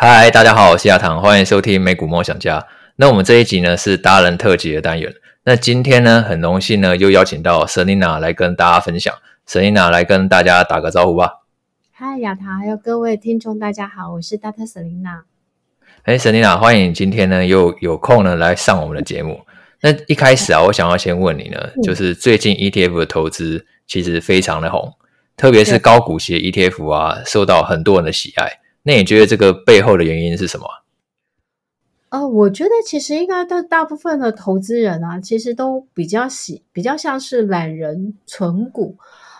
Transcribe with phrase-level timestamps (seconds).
[0.00, 2.64] 嗨，大家好，我是亚堂，欢迎收听美股梦想家。
[2.94, 5.12] 那我们这一集呢是达人特辑的单元。
[5.42, 9.12] 那今天呢，很荣幸呢又邀请到 Selina 来跟大家分享。
[9.44, 11.40] Selina 来跟大家打个招呼吧。
[11.90, 14.64] 嗨，亚堂，还有各位听众，大家好，我是 Dr.
[14.64, 15.22] Selina。
[16.04, 19.40] 哎，Selina，欢迎今天呢又有空呢来上我们的节目。
[19.80, 24.94] 那一开始啊，我想要先问你呢，就是最近 ETF 的投资其实非常的红，
[25.36, 28.60] 特别是高股息 ETF 啊，受到很多人的喜爱。
[28.88, 30.66] 那你觉得这个背后的原因是什么？
[32.08, 38.96] 呃，我觉得其实应该大大部分的投资人啊，其实都比较喜，比较像是懒人存股，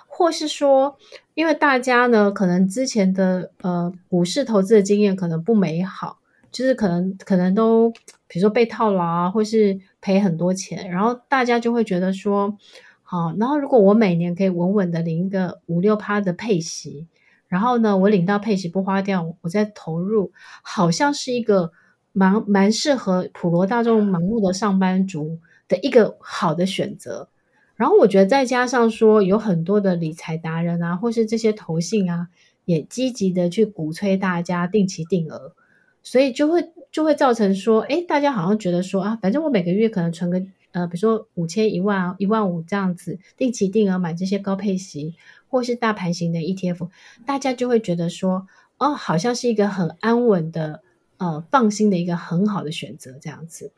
[0.07, 0.99] 或是说，
[1.33, 6.19] 因为大家呢，可能之前的呃股市投资的经验可能不美好，
[6.53, 7.91] 就是可能可能都
[8.27, 12.55] 比如说被套牢啊，或是赔很多钱，然后大家就会觉得说，
[13.03, 17.07] 好，然后如果我每年可以稳稳的领一个五六趴的配息。
[17.49, 21.73] 然后呢，我领到配息不花掉，我再投入，好像是一个
[22.13, 27.29] 蛮蛮适合普罗大众忙碌的上班族的一个好的选择。
[27.75, 32.29] 然后我觉得再加上说，有很多的理财达人啊，或是这些投信啊，
[32.65, 35.55] 也积极的去鼓吹大家定期定额，
[36.03, 45.15] 所以就会就会造成说，诶，大家好像觉得说啊，反正我每个月可能存个呃，比如说五千、一万、一万五这样子，定期定额买这些高配息。
[45.49, 46.89] 或是大盘型的 ETF，
[47.27, 48.47] 大家就会觉得说，
[48.79, 50.83] 哦，好像是一个很安稳的、
[51.17, 53.73] 呃，放心的一个很好的选择，这样子。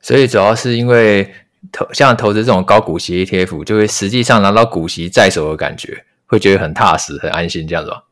[0.00, 1.32] 所以主要是因为
[1.72, 8.04] 投像投资这种高股息 ETF，就会实际上拿到股息在手的感觉，会觉得很踏实、很安心，这样子吧？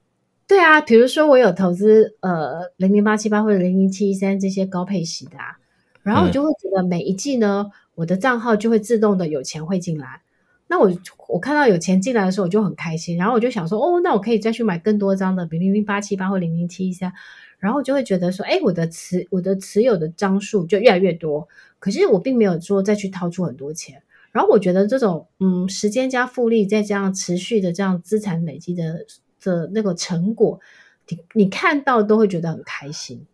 [0.48, 5.58] 对啊，比如说我有投资呃零零八七八或者零零七一三这些高配息的啊，
[6.02, 10.22] 然后我就会觉得每一季呢，嗯、我的账号就会自动的有钱会进来。
[10.68, 10.92] 那我
[11.28, 17.12] 我看到有钱进来的时候，我就很开心，然后我就想说，哦，那我可以再去买更多张的，比零零八七八或零零七一三，
[17.58, 21.46] 然后我就会觉得说，哎，我的持我的持有的张数就越来越多，
[21.78, 29.06] 可是我并没有说再去掏出很多钱，然后我觉得这种嗯时间加复利再加上持续的这样资产累积的
[29.42, 30.58] 的那个成果，
[31.08, 33.24] 你你看到都会觉得很开心。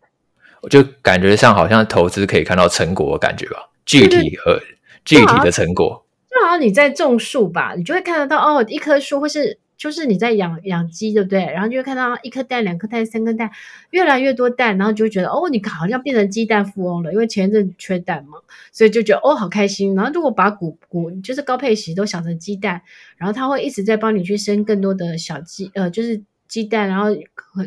[0.60, 4.60] 我就感觉上好像投资可以看到成果的感觉吧，具体和
[5.04, 6.01] 具体的成果。
[6.34, 11.44] 就好像你在种树吧，你就会看得到哦，一棵树，或是就是你在养养鸡，对不对？
[11.44, 13.50] 然后就会看到一颗蛋、两颗蛋、三颗蛋，
[13.91, 18.38] 越来越多蛋，然后就会觉得哦，你好像变成鸡蛋富翁了，因为前一阵缺蛋嘛，
[18.72, 19.94] 所以就觉得哦，好开心。
[19.94, 22.81] 然后如果把股股就是高配息都想成鸡蛋，
[23.19, 27.15] 然后它会一直在帮你去生更多的小鸡，呃，就是鸡蛋，然后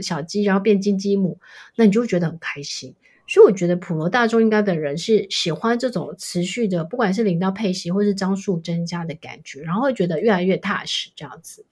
[0.02, 1.38] 小鸡，然后变金鸡母，
[1.76, 2.96] 那你就会觉得很开心。
[3.36, 11.66] 所以我觉得普罗大众应该的人是喜欢这种持续的，不管是领到配息或是张数增加的感觉，然后会觉得越来越踏实这样子。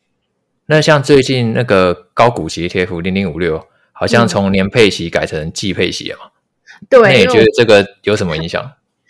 [0.65, 6.31] 那像最近那个高股息 ETF 零零五六，好像从年配息改成季配息了嘛？
[6.89, 8.69] 对、嗯，那你觉得这个有什么影响？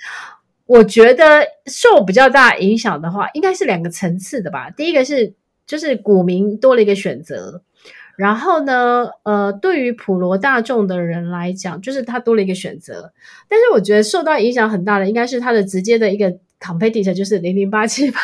[0.67, 4.69] 我觉得受比较大影响的话，应该是两个层次的吧。
[4.69, 5.33] 第一个是
[5.65, 7.63] 就是股民多了一个选择。
[8.15, 13.11] 然后呢，呃，对于普罗大众的人来讲，就是他多了一个选择。
[13.49, 18.19] 但是我觉得受到影响很大的，应该是他的直接的一个 competitor，就是零零八七八。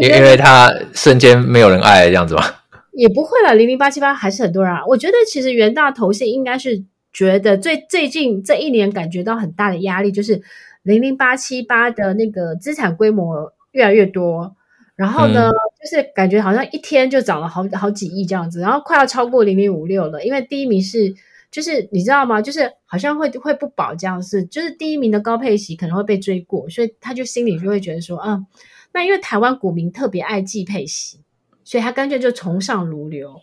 [0.00, 2.42] 因因为他瞬间没有人爱这样子吗？
[2.92, 4.84] 也不会了，零零八七八还是很多人啊。
[4.86, 6.82] 我觉得其实元大投信应该是
[7.12, 10.42] 觉得最最近这一年感觉到很大的压力，就是
[10.82, 14.56] 零零八七八的那个资产规模越来越多。
[14.98, 20.24] 然后呢，嗯、就是感觉好像一天就涨了好好几亿这样子，然后快要超过零零五六了。
[20.24, 21.14] 因为第一名是，
[21.52, 22.42] 就是你知道吗？
[22.42, 28.44] 就是好像会会不保这样子，就是第一名的高配息可能会被追过，所以他就心里就会觉得说，嗯，
[28.92, 31.20] 那因为台湾股民特别爱季配息，
[31.62, 33.40] 所以他干脆就从上如流。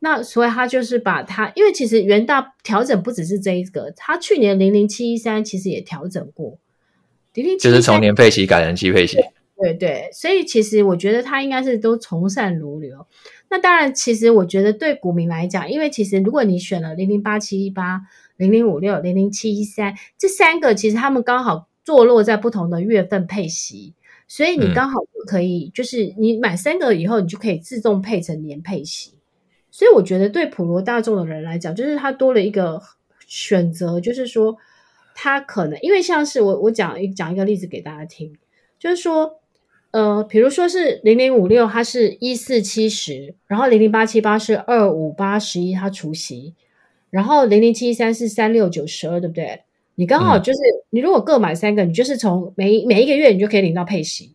[0.00, 6.58] 那所以他就是把他，因为其实元大调整不只是这一个，他去年零零七一三其实也调整过，
[7.34, 9.18] 零零七一三就是从年配息改成季配息。
[9.60, 13.06] 对对，所以其实我觉得他应该是都从善如流。
[13.50, 18.02] 那当然，其实我觉得对股民来讲，因为其实如果你选了零零八七一八、
[18.36, 23.94] 零零五六、零零七一三这三个，其实他们刚好坐落在不同的月份配息，
[24.28, 29.14] 所以你刚好就可以，就是你买三个以后，你就可以自动配成年配息。
[29.72, 32.80] 所以我觉得对普罗大众的人来讲，就是他多了一个
[33.26, 34.56] 选择，就是说
[35.16, 38.36] 他可能因为像是我我讲一讲一个例子给大家听，
[38.78, 39.37] 就是说。
[39.90, 46.54] 呃，比如说是零零五六，它是一四七十，然后零零八七八是二五八十一，它除息，
[47.10, 49.62] 然后零零七三是三六九十二，对不对？
[49.94, 54.34] 你刚好就是、嗯、你如果各买三个，你就是从每每一个月你就可以领到配息，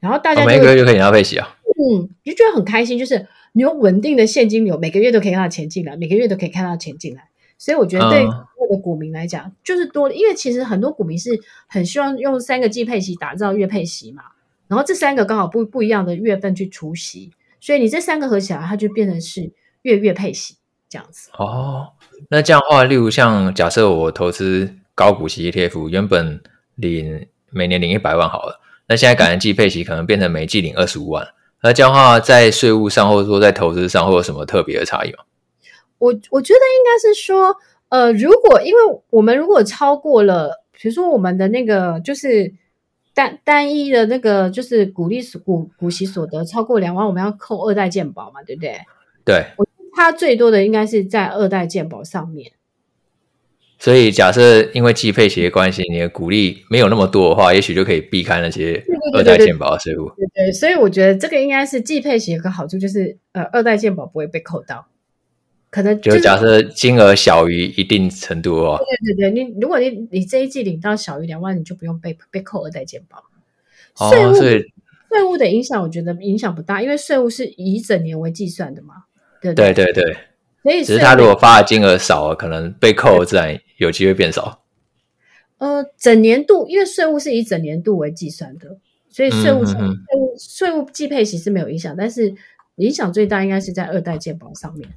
[0.00, 7.24] 然后大家、哦、每一个月就可以领到配息啊，嗯，就觉得很开心，就是你有稳定的现金流，每个月都可以看到钱进来，每个月都可以看到钱进来。
[7.58, 14.22] 所以我觉得对我的股民来讲，嗯、就是多，因为其实很多股民是很希望用三个季配息打造月配息嘛，
[14.68, 19.50] 然后这三个刚好不不一样的月份去除息，所以你这三个合起来，它就变成是
[19.82, 20.56] 月月配息
[20.88, 21.30] 这样子。
[21.38, 21.88] 哦，
[22.30, 26.40] 那这样的话，例如像假设我投资高股息 ETF，原本
[26.74, 31.26] 领每年领一百万好了，那现在感恩季配息，可能变成每季领二十五万，
[31.62, 35.18] 那这样的话，在税务上或者说在投资上会有什么特别的差异吗？
[35.98, 37.56] 我我觉得应该是说，
[37.88, 38.80] 呃，如果因为
[39.10, 42.52] 我们如果超过了，比如说我们的那个就是
[43.18, 48.78] 单单一的那个就是股利股股息所得超过两万，我们要扣二代健保嘛，对不对？
[49.24, 52.52] 对，我它最多的应该是在二代健保上面。
[53.76, 58.80] 所以假设因为季配息的关系，你的股利没有那么多的话，也许就可以避开那些
[59.12, 60.08] 二代健保的税务。
[60.16, 64.86] 对对，对，所以我觉得这个应该是季配息有个好处，就是呃，二代健保不会被扣到。
[65.70, 68.78] 可能、就是、就假设金额小于一定程度哦。
[68.78, 73.22] 对对对，你如果你你这一季领到小于两万，你就不用被被扣二代健保。
[73.98, 74.64] 哦，税务所以
[75.10, 78.94] 税务的影响，我觉得影响不大，因为税务是以整年为计算的嘛。
[79.40, 80.16] 对对对对。
[80.62, 84.64] 所以，只是他如果发的金额少了，可能被扣自然有机会变少。
[85.58, 88.78] 呃，整年度因为税务是以整年度为计算的，
[89.08, 92.34] 所以税务税务税务计配息是没有影响，但是
[92.76, 94.88] 影响最大应该是在二代健保上面。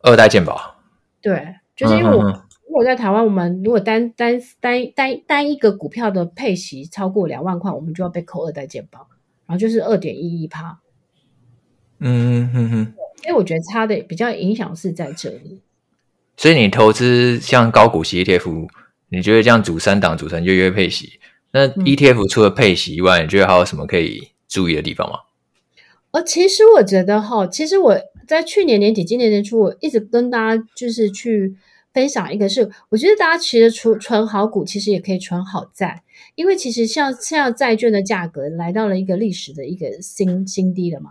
[0.00, 0.76] 二代健保，
[1.20, 9.08] 对，就是因为我、嗯、如果在台湾，我们如果单单单单单一个股票的配息超过两万块，我们就要被扣二代健保，
[9.46, 10.78] 然后就是二点一一趴。
[11.98, 15.62] 嗯哼哼，所以我觉得差的比较影响是在这里。
[16.36, 18.68] 所以你投资像高股息 ETF，
[19.08, 21.18] 你觉得这样组三档组成月月配息，
[21.50, 25.18] 那 ETF 除了配息以外，嗯、你觉得还有什么可以注意的地方吗？
[26.12, 28.00] 呃，其实我觉得哈，其实我。
[28.28, 31.56] 在去年年底、今年年初，我一直跟大家就是去
[31.94, 36.02] 分享一个是，我觉得大家其实存存好股，其实也可以存好债，
[36.34, 41.10] 因为其实像像债券的价格来到了一个历史的一个新新低了嘛。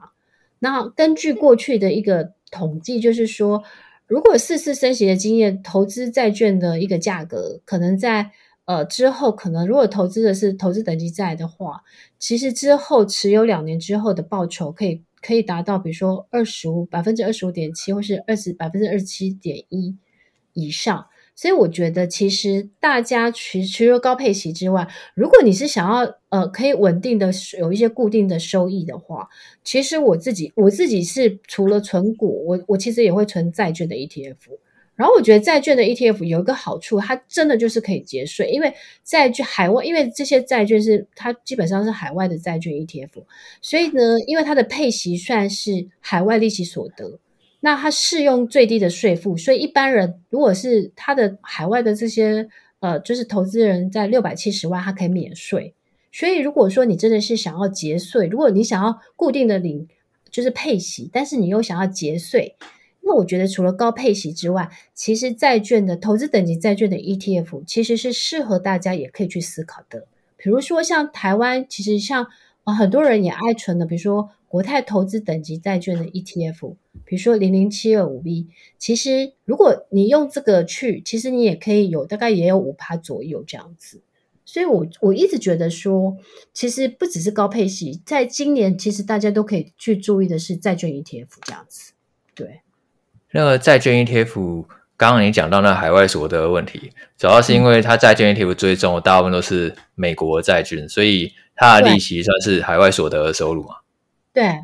[0.59, 3.63] 那根据过去的一个统计，就是说，
[4.05, 8.29] 如果四次升息的经验，投资债券的一个价格，可能在
[8.65, 11.81] 呃之后，可能如果投资的是投资等级债的话，
[12.19, 15.01] 其实之后持有两年之后的报酬可以。
[15.21, 19.95] 可以达到，比如说二十五百分之二十五点七，或是二十百分之二十七点一
[20.53, 21.07] 以上。
[21.35, 29.29] 所以我觉得，其实大家除除了高配息之外，如果你是想要呃可以稳定的有一些固定的收益的话，
[29.63, 34.35] 其实我自己我自己是除了存股，我我其实也会存债券的 ETF。
[34.97, 38.73] 然后我觉得债券的 ETF 有一个好处，它真的就是可以节税，因为
[39.03, 43.23] 债券海外，因为这些债券是它基本上是海外的债券 ETF，
[43.61, 47.19] 所以呢，因为它的配息算是海外利息所得，
[47.59, 52.49] 那它适用最低的税负，所以一般人如果是他的海外的这些
[52.79, 55.75] 呃，就是投资人在六百七十万，他可以免税。
[56.11, 59.87] 所以如果说你真的是想要节税，如果你想要固定的领
[60.31, 62.55] 就是配息，但是你又想要节税。
[63.07, 70.05] 那我觉得除了高配息之外，其实债券的投资等级债券的 ETF 其实是适合大家也可以去思考的。
[70.35, 72.27] 比如说像台湾，其实像
[72.65, 76.75] 啊很多人也爱存的，比如说国泰投资等级债券的 ETF，
[77.05, 84.01] 比如说零零七二五 B，其实如果你用这个去，其实你也可以有大概也有五趴左右这样子。
[84.43, 86.17] 所以我我一直觉得说，
[86.53, 91.93] 其实不只是高配息，在今年其实大家都可以去注意的是债券 ETF 这样子，
[92.35, 92.61] 对。
[93.37, 94.65] 那个债券 ETF，
[94.97, 103.75] 刚刚你讲到那海外所得的问题，主要是因为它债券 ETF 追踪的大部分都是美国债券，所以它的利息算是海外所得的收入嘛？
[104.33, 104.61] 对，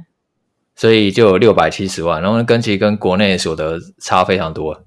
[0.75, 4.83] 所以就有六百七十万，然后跟其实跟国内所得差非常多，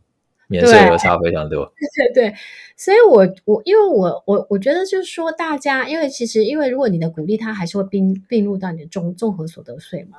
[0.49, 1.73] 免税额差非常多。
[1.77, 2.35] 对对对，
[2.77, 10.19] 所以我我因为我我我觉得就是说，大家因为其实因为如果你的股利它还是会并并入到你的综综合所得税嘛。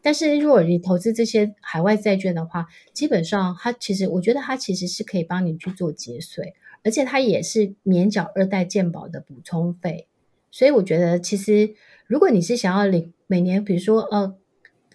[0.00, 10.06] 但是如果你投资这些海外债券的话，基本上它其实，我觉得它其实是可以帮你去做节税，而且它也是免缴二代健保的补充费。
[10.50, 11.74] 所以我觉得，其实
[12.06, 14.34] 如果你是想要领每年，比如说呃，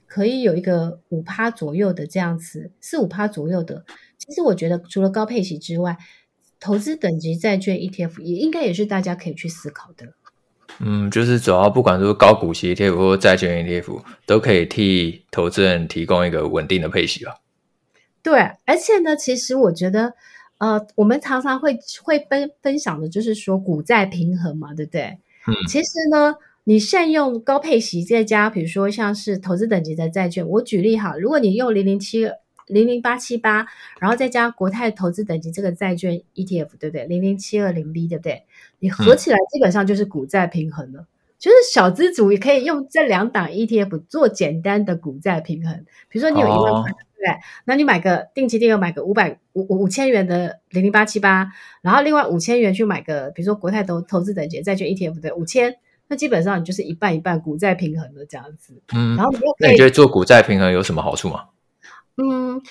[0.08, 3.86] 可以有一个五趴左右的这样子，四五趴左右的，
[4.18, 5.98] 其实我觉得除了高配息之外，
[6.60, 10.14] 投资等级债券 ETF 也应该也是大家可以去思考的。
[10.80, 17.36] 嗯，就是主要不管说高股息 ETF 或债券 ETF，都可以替投资人提供一个稳定的配息吧。
[18.22, 20.14] 对，而且呢，其实我觉得，
[20.58, 25.18] 呃，我们常常会会分分享的，就是说股债平衡嘛，对不对？
[25.48, 32.26] 嗯，其实呢，你善用高配息再加，比如说像是投资等级的债券，我举例哈，如果你用零零七
[32.68, 33.66] 零零八七八，
[34.00, 37.06] 然后再加国泰投资等级这个债券 ETF，对不对？
[37.06, 38.44] 零零七二零 B，对不对？
[38.80, 41.02] 你合起来基本上就是股债平衡了。
[41.02, 41.08] 嗯、
[41.40, 45.86] 就是小资主也可以用这两档 ETF 做简单的股债平衡。
[46.10, 47.40] 比如说你有一万块，哦、对不对？
[47.66, 51.52] 那你买个定期定额，买个五百五五千元的零零八七八，
[51.82, 55.76] 然后另外五千元去买个，比如说国泰投投资等级债券 ETF 对，五千，
[56.08, 58.82] 那基本上你就是一半一半股债平衡的这样子。
[58.94, 61.46] 嗯，然后你那你觉得做股债平衡有什么好处吗？
[62.18, 62.62] 嗯，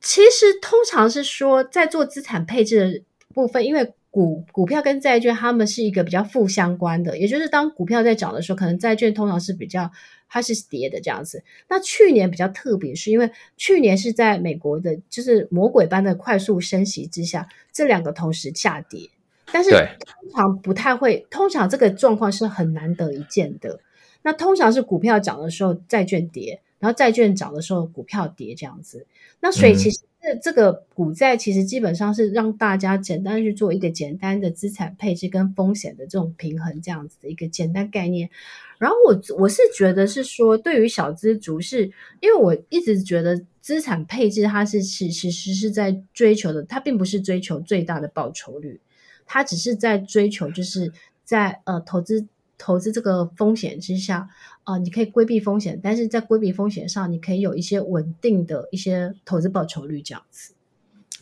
[0.00, 3.02] 其实通常是说，在做资产配置的
[3.34, 9.90] 部分，因为股股票跟债券它们是一个比较负相关的，也就是当股票在涨的时候，可能债券通常是比较
[10.30, 11.44] 它是跌的这样子。
[11.68, 19.10] 那去年比较特别，是因为去年是在美国的，就是魔鬼般的快速升息之下，这两个同时下跌，
[19.52, 23.80] 但是通常不太会，通常这个状况是很难得一见的。
[24.22, 26.62] 那通常是股票涨的时候，债券跌。
[26.78, 29.06] 然后债券涨的时候，股票跌这样子。
[29.40, 38.30] 那所以其实这这个股债其实基本上是让大家简单去做一个简单的资产配置跟风险的这种平衡这样子的一个简单概念。
[38.78, 41.86] 然后我我是觉得是说，对于小资族是，
[42.20, 48.80] 因为我一直觉得资产配置它是其实是在追求的，它并不是追求最大的报酬率，
[49.26, 50.92] 它只是在追求就是
[51.24, 52.26] 在呃投资。
[52.58, 54.28] 投资这个风险之下，
[54.64, 60.52] 啊、呃，你可以规避风险，但是在规避风险上，你可以有一些稳定的一些投资报酬率，这样子。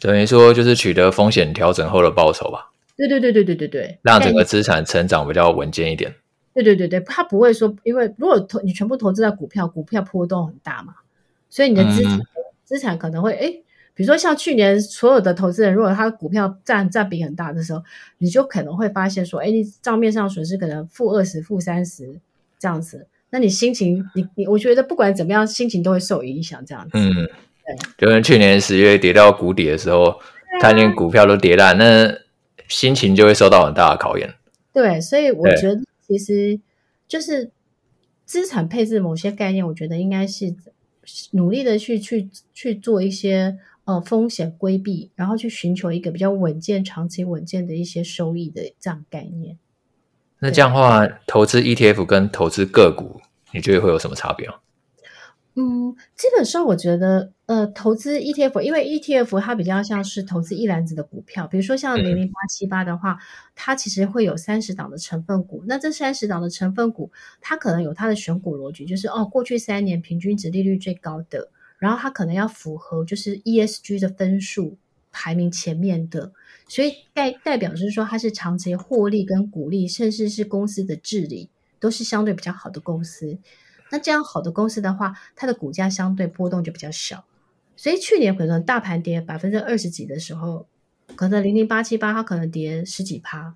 [0.01, 2.73] 等于说，就是取得风险调整后的报酬吧？
[2.97, 6.15] 对对对对对对对，让整个资产成长比较稳健一点。
[6.55, 10.95] 对对对对，它不会说，因为如果投你全部投资在股票，股票波动很大嘛，
[11.51, 12.27] 所以你的资产、嗯、
[12.65, 13.63] 资产可能会诶
[13.97, 17.83] 比如说，像去年所有的投资人，如果他的股票占占比很大的时候，
[18.19, 22.21] 你就可能会发现说，哎，你账面上损失可能负二十、负三十
[22.59, 26.63] 这样子，那你心情，你你，我觉得不管怎么样，心情都会受影响。
[26.67, 30.15] 这样子，嗯，对，就跟去年十月跌到谷底的时候，
[30.61, 32.15] 他连股票都跌烂，那
[32.69, 34.35] 心情就会受到很大的考验。
[34.75, 36.61] 对，所以我觉得其实
[37.09, 37.51] 就是
[38.27, 40.55] 资产配置某些概念，我觉得应该是
[41.31, 43.57] 努力的去去去做一些。
[43.87, 49.59] 呃，风险规避，然后去寻求一个比较稳健、长期稳健的一些收益的这样概念。
[50.41, 53.21] 那这样的话，投资 ETF 跟投资个股，
[53.55, 54.61] 你觉得会有什么差别啊？
[55.55, 63.19] 嗯，基本上我觉得，呃，投资 ETF，因为 ETF 它比较像是投资一篮子的股票，比如说像零零八七八的话，嗯、
[63.55, 65.65] 它其实会有三十档的成分股。
[65.67, 71.49] 那这三十档的成分股，它可能有它的选股逻辑，就是哦，过去三年平均值利率最高的。
[71.79, 74.79] 然后它可能要符合就是 ESG 的分数
[75.13, 76.33] 排名前面的，
[76.69, 81.49] 所以代代表就是说它是长期获利跟股利，甚至是公司的治理
[81.81, 83.39] 都是相对比较好的公司。
[83.91, 87.25] 那这样好的公司的话，它的股价相对波动就比较小。
[87.77, 90.67] 所以去年可能大盘跌百分之二十几的时候，
[91.15, 93.55] 可能零零八七八它可能跌十几趴，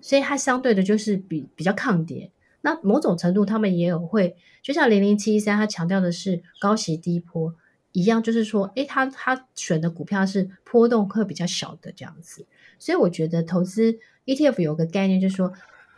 [0.00, 2.30] 所以它相对的就是比比较抗跌。
[2.60, 7.54] 那某种程度他们也有会，就像零零七一三，它强调的是高息低波。
[7.92, 12.46] 一样，就是说，诶，他他选的股票是波动会比较小的这样子，
[12.78, 15.52] 所以我觉得投资 ETF 有个概念，就是说，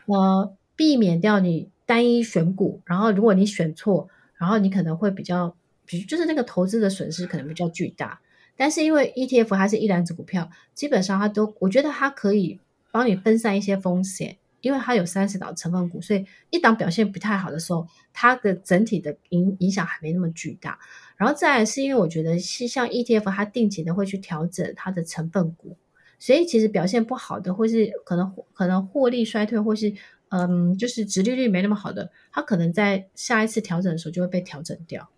[0.06, 5.54] 呃，避免掉你单一选股，然后如果你选错，然后你可能会比较，
[5.86, 8.20] 比就是那个投资的损失可能比较巨大。
[8.56, 12.60] 但是因为 ETF 它是一篮子股票，基本上它都，我觉得它可以
[12.90, 14.36] 帮你分散一些风险，
[14.68, 20.78] 因为它有三十档成分股，所以一档表现不太好的时候，它的整体的影影响还没那么巨大。
[21.16, 25.76] 然后再来是因为我觉得是像 ETF，它定期的会去调整它的成分股，
[26.18, 29.92] 所以其实表现不好的，或是可能可能获利衰退，或是
[30.30, 35.08] 嗯，就是殖利率没那么好的，它可能在下一次调整的时候就会被调整掉。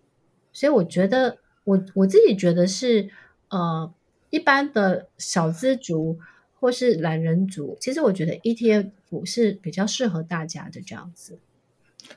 [0.53, 3.09] 所以我觉得我我自己觉得是
[3.49, 3.91] 呃，
[4.29, 6.19] 一般的小资族
[6.59, 8.89] 或是懒人族，其实我觉得 ETF
[9.25, 11.39] 是比较适合大家的这样子。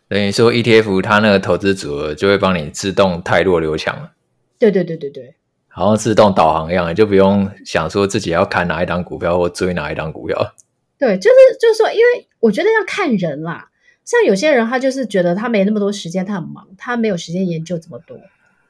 [0.09, 4.13] 等于说 ETF 它那个投资组合就会帮你自动汰弱留强了。
[4.59, 5.35] 对对对对对，
[5.69, 10.55] 好像自动导航一样，就不用想说自己要看哪一档股票或追哪一档股票。
[10.99, 13.71] 对，就是就是说，因为我觉得要看人啦。
[14.05, 18.19] 像有些人他就是觉得他没那么多时间，他很忙，他没有时间研究这么多，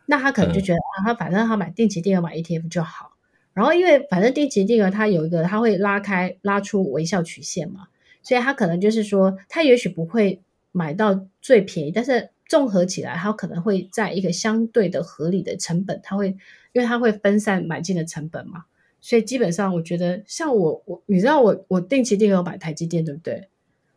[0.06, 3.12] 那他可能就觉得、嗯、啊，他反正他买定期定额买 ETF 就好。
[3.52, 7.88] 然后因为反正定期定额它有一个，它会拉开拉出微笑曲线嘛，
[8.22, 10.40] 所以它可能就是说，它也许不会。
[10.72, 16.28] 买到最便宜，但是综合起来，它可能会在一个相对的合理的成本，它会
[16.72, 18.66] 因为它会分散买进的成本嘛，
[19.00, 23.48] 所以基本上我觉得，像我我你知道我我定期定额买台积电对不对？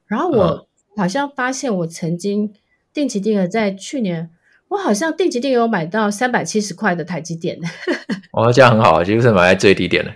[0.08, 0.68] 然后我
[0.98, 2.52] 好像发现我曾经
[2.92, 4.32] 定期定额在去年，
[4.74, 7.60] 我好像定期定额有买到三百七十块的台积电。
[8.34, 10.12] 哦，这样很好，几乎是买在最低点的。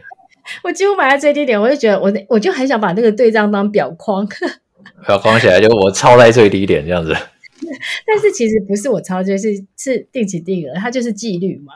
[0.63, 4.27] 我几乎买在最低点，我就觉得我我就很想把那个对账当表框，
[5.05, 7.15] 表框起来就我抄在最低点这样子。
[8.07, 11.73] 但是其实不是我抄，就是是定期定额，它就是纪律嘛。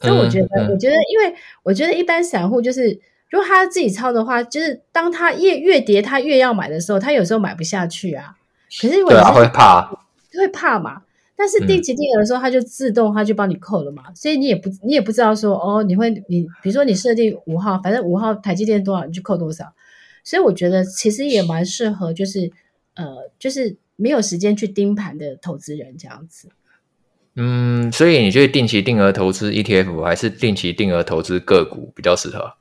[0.00, 2.98] 所以我觉得，嗯嗯、我觉得，因为我觉得一般散户就是，
[3.30, 8.36] 如果他自己抄的话，就是当他越越跌，他越要买的时候，他有时候买不下去啊。
[8.80, 9.82] 可是如果你是对啊，会怕，
[10.38, 11.02] 会怕嘛。
[11.36, 19.74] 但是定期定额的时候，它就自动它就帮你扣了嘛，嗯、所以你也不你也不知道说哦，你会你比如说你设定五号，反正五号台积电多少，你就扣多少。
[20.22, 22.50] 所以我觉得其实也蛮适合，就是
[22.94, 26.48] 呃，就是没有时间去盯盘的投资人这样子。
[27.36, 32.54] 嗯，所以你觉得定期定额投资 ETF 还是定期定额投资个股比较适合？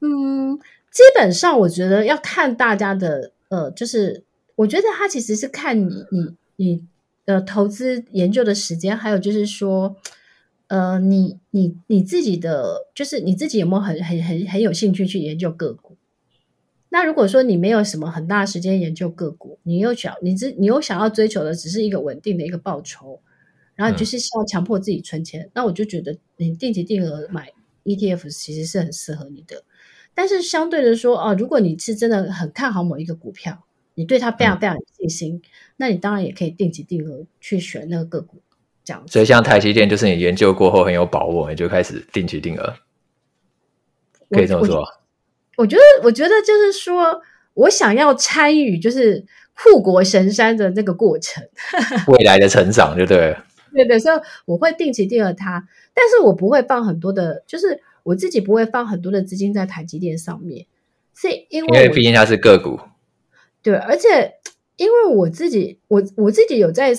[0.00, 0.58] 嗯，
[0.90, 4.24] 基本上我觉得要看大家的呃，就是
[4.56, 6.84] 我觉得它其实是看你你你
[7.24, 9.96] 的投资研究的时间，还有就是说
[10.68, 15.96] 呃，你你你自己的就是你自己有没有很很很很有兴趣去研究个股？
[16.90, 23.20] 那如果说你没有什么很大时间研究个股，你又想你只你又想要追求的只是一个稳定的一个报酬。
[23.76, 27.50] 然后你就是要强迫自己存钱，嗯、那我就觉得你定期定额买
[27.82, 29.64] ETF 其实是很适合你的。
[30.14, 35.42] 但是相对的说，哦，如果你是真的很看好某一个股票，你对它非常非常有信心，嗯、
[35.76, 38.42] 那你当然也可以定期定额去选那个个股，
[38.84, 39.02] 这样。
[39.06, 42.74] 所以像台积电，就是你研究过后很有把握，你就开始定期定额，
[44.30, 44.76] 可以这么说。
[44.76, 44.84] 我，
[45.58, 47.22] 我觉得，我觉得就是说
[47.54, 49.24] 我想要参与，就是
[49.54, 51.42] 护国神山的那个过程，
[52.08, 53.44] 未来的成长，就对了。
[53.72, 60.66] 对的，所以我会定期定额它，但是我不会放很多的，就是我自己不会放很多的资金在台积电上面，
[61.12, 62.78] 是因为因为毕竟它是个股，
[63.64, 64.34] 对，而且
[64.76, 66.92] 因为我自己，我我自己有在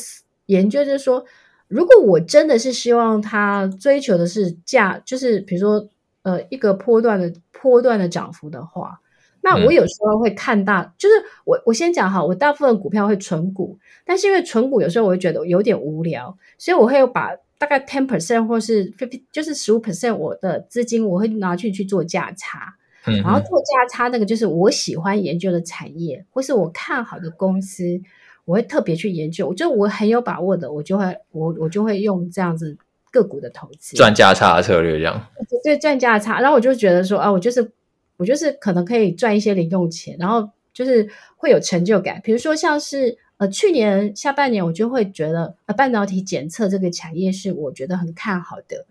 [0.48, 1.24] 研究，就是说，
[1.70, 5.88] 如果我真的是希望他追求的是价，就是比如说
[6.24, 9.00] 呃一个波段的波段的涨幅的话。
[9.42, 11.14] 那我有时候会看大，嗯、就是
[11.46, 22.74] 我我先讲哈，我大部分股票会存股，但是因为存股有时候我会觉得有点无聊，所以我会把大概 ten percent 或是 fifty，就是十五 percent 我的资金我会拿去去做价差，
[23.08, 28.02] 嗯，然后做价差那个就是我喜欢研究的产业或是我看好的公司，
[28.46, 32.78] 我会特别去研究，我就我很有把握的，我就会我我就会用这样子
[33.12, 35.28] 个股的投资赚价差的策略这样，
[35.64, 37.72] 对，赚价差，然后我就觉得说啊，我就是。
[38.18, 42.22] 我就是可能可以赚一些零用钱，然后就是会有成就感。
[42.24, 48.86] 比如说像是呃去年下半年，我就会觉得呃半导体检测这个产业是我觉得很看好的。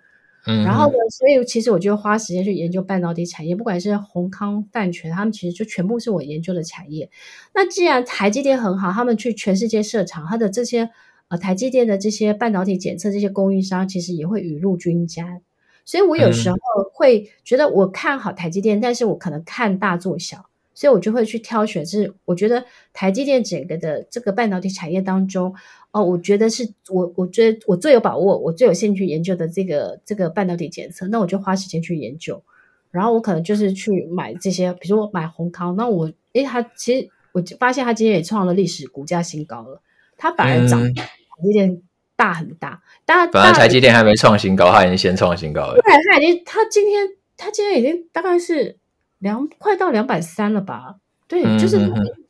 [0.46, 7.08] 嗯，然后呢，所以其实我就花时间去研究半导体产业，不管是宏康、淡泉，他们其实就全部是我研究的产业。
[7.54, 10.90] 那既然台积电很好，他们去全世界设厂，他的这些
[11.28, 15.40] 呃台积电的这些半导体检测这些供应商，其实也会雨露均沾。
[15.86, 16.56] 所以我有时候
[16.92, 21.86] 会觉得我看好台积电，嗯、但是我可能看大做小，所以我就会去挑选。
[21.86, 25.54] 是我觉得台积电整个的这个半导体产业当中，
[25.92, 32.42] 哦，我觉得是我我觉得我最有把握，我最有兴趣研究的这个这个半导体检测，那我就花时间去研究。
[32.90, 39.80] 然后我可能就是去买这些，比如说我买宏康，那我诶，它其实我发现它今天也创了历史股价新高了，
[40.16, 41.08] 它反而涨台
[41.42, 41.80] 积电。
[42.16, 45.80] 大很大，当然，本来台积电还没创新高，它已经先创新高了。
[45.82, 48.76] 对，它已经，它今天，它今天已经大概是
[49.24, 51.00] 两快到两百三了吧？
[51.26, 51.78] 对，嗯、就是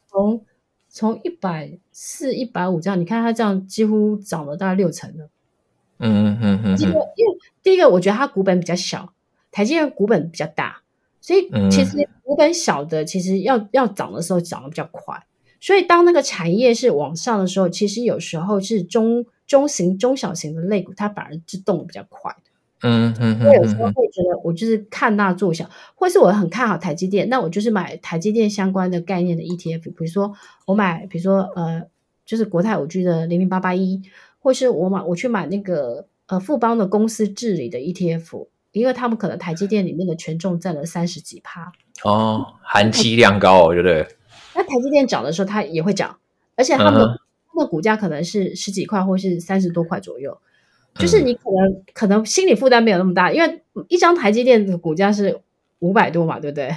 [0.09, 0.45] 从
[0.89, 5.29] 从一百四、一百五这样，你看它这样几乎涨了大概六成了。
[5.99, 6.79] 嗯嗯嗯嗯。
[6.79, 9.13] 因为因为第一个，我觉得它股本比较小，
[9.51, 10.81] 台积电股本比较大，
[11.21, 15.27] 所以其实股本小的其实要要涨的时候涨得比较快。
[15.61, 19.27] 所以当那个产业是往上的时候，其实有时候是中。
[19.47, 22.51] 中型、中小型的类股，它反而是动的比较快的。
[22.87, 29.85] 嗯嗯，我有时候会觉得，我就是看大做小，或是我很看好台积电，那我就是买台积电相关的概念的 ETF。
[29.85, 30.33] 比如说，
[30.67, 31.83] 我买，比如说，呃，
[32.27, 34.03] 就是国泰五 G 的零零八八一，
[34.39, 41.73] 或是我买，我去买那个呃富邦的公司治理的 ETF，因为他们可能台积电里面的权重占了三十几趴。
[42.03, 44.07] 哦，含积量高，对不对？
[44.55, 46.19] 那台积电涨的时候，它也会涨，
[46.57, 47.03] 而且他们。
[47.03, 47.19] 嗯
[47.57, 50.37] 那股价可能是十几块，或是三十多块左右，
[50.99, 55.41] 就是你可能、嗯、可能心理负担没有那么大，因为一张台积电的股价是
[55.81, 56.75] 五百多嘛，对不对？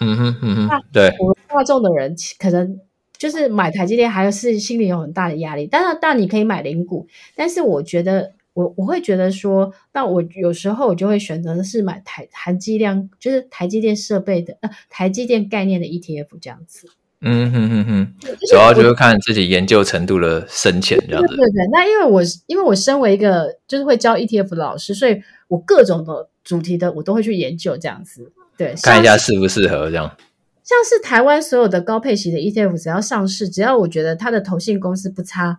[0.00, 2.78] 嗯 哼嗯哼，那对，我大众的人可能
[3.16, 5.66] 就是买台积电，还是心里有很大的压力。
[5.66, 16.88] 当然，当然你可以买零股，但是我觉得我我会觉得说，那我有时候我就会选择的是买台含积量，就是台积电设备的呃台积电概念的 ETF 这样子。
[17.20, 18.14] 嗯哼哼哼，
[18.48, 21.28] 主要就是看自己研究程度的深浅这样子。
[21.28, 28.30] 对对对，那因为我因为我身为一个就是会教 ETF 的老师，所以我各种的主题的我都会去研究这样子。
[28.56, 30.16] 对，看一下适不适合这样。
[30.62, 35.58] 像是台湾所有的高配型的 ETF，只要上市，只要我觉得它的投信公司不差，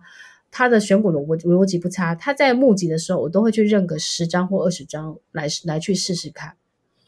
[0.50, 6.54] 它的选股逻逻逻辑不差，它在募集的时候，我都会去认个十张或二十张来来去试试看。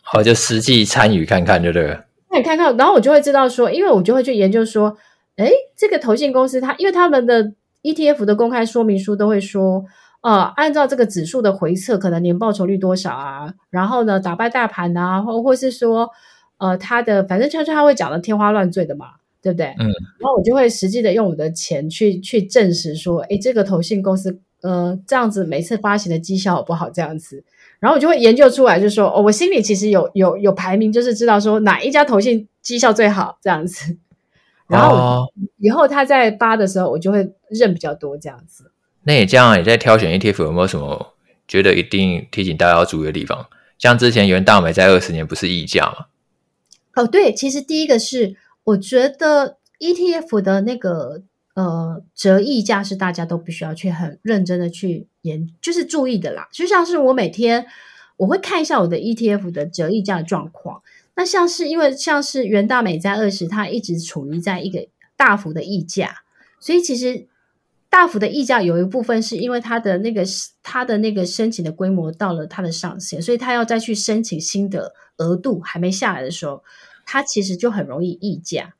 [0.02, 2.04] 好，就实际参与看看，就对了。
[2.32, 4.96] 那你看到，然后我就会知道说，因为我就会去研究说，
[5.36, 9.84] 诶，这个投信公司它，因为他们的 ETF 的公开说明书都会说，
[10.22, 16.08] 呃，按照这个指数的回测，可能年报酬率多少啊，然后呢，打败大盘啊，或或是说，
[16.56, 19.08] 呃，它的反正就是他会讲的天花乱坠的嘛，
[19.42, 19.66] 对不对？
[19.78, 19.86] 嗯。
[20.18, 26.88] 然后我就会实际的用我的钱去去证实说，诶，这个投信公司，呃，这样子每次发行的绩效好不好？
[26.88, 27.44] 这样子。
[27.82, 33.98] 然后我就会研究出来，就说哦，我心里其实有有有排名，就是知道说哪一家投信绩效最好这样子。
[34.68, 35.26] 然后
[35.58, 38.70] 以后他在发的时候，我就会认比较多这样子。
[39.02, 41.14] 那你这样你在挑选 ETF 有没有什么
[41.48, 43.46] 觉得一定提醒大家要注意的地方？
[43.78, 46.06] 像之前元大美在二十年不是溢价吗？
[46.94, 51.22] 哦，对，其实第一个是我觉得 ETF 的那个。
[51.54, 56.48] 呃，折溢价是大家都必须要去很认真的去研，就是注意的啦。
[56.50, 57.66] 就像是我每天
[58.16, 60.82] 我会看一下我的 ETF 的折溢价的状况。
[61.14, 66.22] 那像是因为像是元大美债二十，它一直处于在一个大幅的溢价，
[66.58, 67.26] 所以其实
[67.90, 70.24] 大幅的溢价有一部分是因为它的那个
[70.62, 76.64] 它的那个申请的规模到了它的上限，所以它要再去申请新的额度还没下来的时候，
[77.04, 78.72] 它其实就很容易溢价。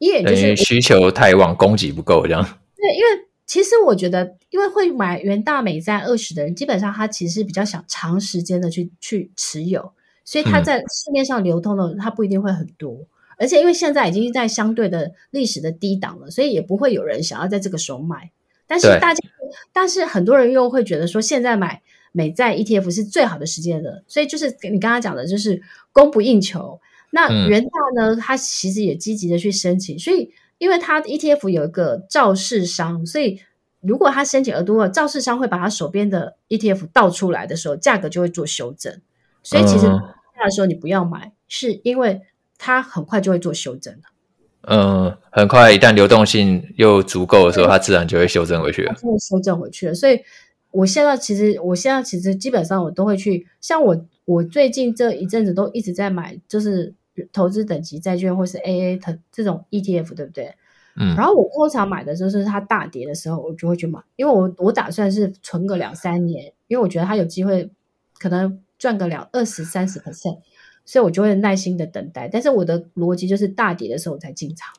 [0.00, 2.42] 因为就是需求太旺，供给不够这样。
[2.74, 9.92] 对，因为其实我觉得，因为会买元大美债二十的人，基本上他其实比较想长时间的去去持有，
[10.24, 12.92] 所以他在市面上流通的，他不一定会很多。
[12.92, 18.30] 嗯、而且因为现在已经在相对的历史的低档了，所以也不会有人想要在这个时候买。
[18.66, 19.20] 但是大家，
[19.72, 21.82] 但是很多人又会觉得说，现在买
[22.12, 24.02] 美债 ETF 是最好的时间了。
[24.08, 25.60] 所以就是你刚刚讲的，就是
[25.92, 26.80] 供不应求。
[27.12, 27.70] 那元大
[28.02, 28.16] 呢？
[28.16, 33.40] 它其实也积极的去申请，所以因为它 ETF 有一个肇事商，所以
[33.80, 39.00] 如果他申请额度了，肇事商会把他手边的 ETF 倒出来的时候，价格就会做修正。
[39.42, 42.20] 所以其实那时候你不要买，是因为
[42.58, 44.00] 它很快就会做修正了。
[44.68, 48.94] 嗯，很快一旦流动性又足够的时候，它自然就会修正回去了。
[48.94, 49.94] 就会修正回去了。
[49.94, 50.20] 所以
[50.70, 56.94] 我现在其实，我现在其实基本上我都会去，像我我最近这一阵子都一直在买，就是。
[57.32, 60.54] 投资等级债券或是 AA 的这种 ETF，对不对？
[60.96, 61.14] 嗯。
[61.16, 67.70] 然后我通常买的时候是它大跌的时候，我就会去买，因为我我打算是存个两三年，因为我觉得它有机会
[68.18, 70.38] 可能赚个两二十三十 percent，
[70.84, 72.28] 所以我就会耐心的等待。
[72.28, 74.72] 但是我的逻辑就是大跌的时候我才进场。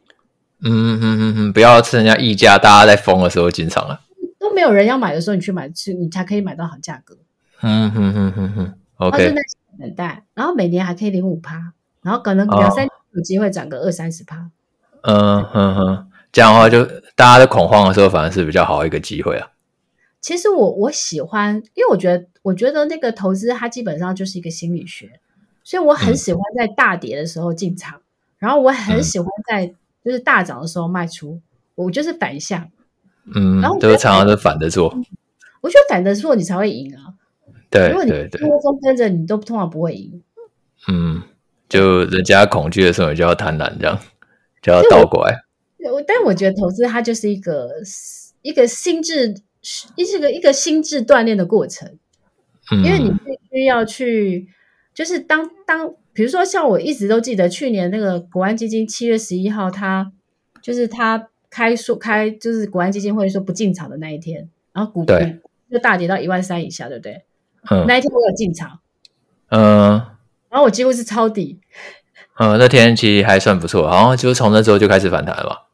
[0.64, 4.02] 嗯嗯嗯嗯，不要趁人家溢价，大家在疯的时候进场了。
[4.38, 7.18] 都没有人要买的时候，你去买，去你才可以买到好价格。
[7.62, 9.32] 嗯哼哼哼哼，OK。
[9.32, 11.74] 耐心等待，然后每年还可以领五趴。
[12.02, 14.50] 然后可能两三年有机会涨个二三十趴，
[15.02, 16.84] 嗯哼哼，这样的话就
[17.16, 19.52] 大家在恐慌的时候，反而是比较好一个机会啊。
[20.20, 25.20] 其实我我喜欢，因为我觉得我觉得那个投资它基本上就是一个心理学，
[25.64, 28.02] 所以我很喜欢在大跌的时候进场，嗯、
[28.40, 29.68] 然后我很喜欢在
[30.04, 31.40] 就是大涨的时候卖出，
[31.76, 32.70] 我就是反向，
[33.36, 34.96] 嗯，然后都常常是反着做。
[35.62, 37.14] 我觉得反着做你才会赢啊，
[37.70, 40.22] 对，如果你跟风跟着，你都通常不会赢，
[40.88, 41.22] 嗯。
[41.72, 43.98] 就人家恐惧的时候，你就要贪婪，这样
[44.62, 45.46] 就要倒过来。
[45.90, 47.70] 我但我觉得投资它就是一个
[48.42, 49.34] 一个心智，
[49.96, 51.98] 一是个一个心智锻炼的过程。
[52.74, 54.50] 嗯，因为你必须要去，
[54.94, 60.12] 就是当当，比如说像我一直都记得去年那个国安基金七月十一号，它
[60.62, 65.14] 就是它开说开，就是国安基金会说不进场的那一天，然后股股
[65.72, 67.24] 就大跌到一万三以下，对不对？
[67.70, 68.80] 嗯，那一天我有进场。
[69.48, 70.02] 嗯。
[70.52, 71.60] 然后我几乎是抄底，
[72.38, 75.70] 嗯，那天其实还算不错，然后就从那之后就开始反弹了吧。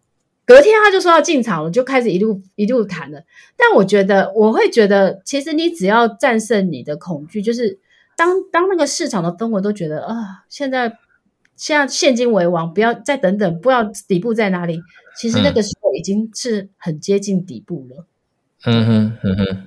[0.45, 3.23] 隔天他就说要进场了，就开始一路一路弹了。
[3.57, 7.79] 但我觉得，我会觉得，其实你只要战胜你的恐惧，就是
[8.15, 10.97] 当当那个市场的氛围都觉得啊，现在
[11.55, 14.79] 现在现金为王，不要再等等，不知道底部在哪里。
[15.17, 18.05] 其实那个时候已经是很接近底部了。
[18.65, 19.63] 嗯哼，嗯哼。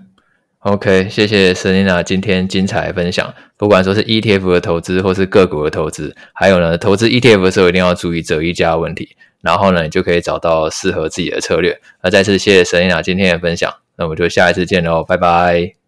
[0.61, 3.33] OK，谢谢 Selina 今天精彩分享。
[3.57, 9.17] 不管说是 ETF 的投资，或是个股的投资，还有呢，投资 ETF 的时候一定要注意折溢价的问题。
[9.41, 11.81] 然后呢，你就可以找到适合自己的策略。
[12.03, 13.73] 那再次谢谢 Selina 今天的分享。
[13.97, 15.80] 那我们就下一次见喽，拜拜。